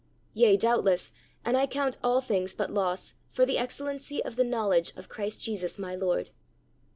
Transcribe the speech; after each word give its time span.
Yea 0.33 0.57
doubtless, 0.57 1.11
and 1.45 1.55
I 1.55 1.67
count 1.67 1.99
all 2.03 2.21
things 2.21 2.55
but 2.55 2.71
loss 2.71 3.13
for 3.29 3.45
the 3.45 3.59
excellency 3.59 4.19
of 4.25 4.35
the 4.35 4.43
knowledge 4.43 4.91
of 4.95 5.09
Christ 5.09 5.43
Jesus 5.45 5.77
my 5.77 5.93
Lord." 5.93 6.31